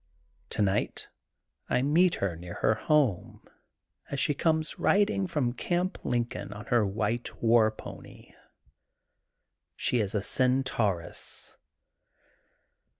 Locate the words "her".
2.15-2.35, 2.55-2.73, 6.73-6.83